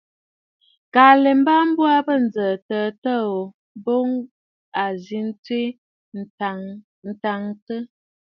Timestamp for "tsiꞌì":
5.43-6.21